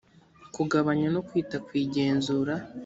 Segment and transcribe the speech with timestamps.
[0.55, 2.53] kugabanya no kwita ku igenzura